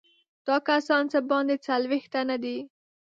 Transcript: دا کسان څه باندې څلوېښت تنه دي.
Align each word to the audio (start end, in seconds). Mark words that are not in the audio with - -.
دا 0.47 0.55
کسان 0.67 1.03
څه 1.11 1.19
باندې 1.29 1.55
څلوېښت 1.67 2.09
تنه 2.13 2.35
دي. 2.43 2.57